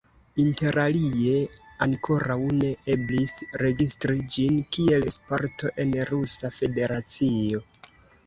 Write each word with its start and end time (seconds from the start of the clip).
Interalie 0.43 1.33
ankoraŭ 1.85 2.37
ne 2.61 2.71
eblis 2.93 3.35
registri 3.63 4.17
ĝin 4.37 4.57
kiel 4.77 5.05
sporto 5.17 5.71
en 5.85 5.93
Rusa 6.13 6.51
Federacio. 6.61 7.63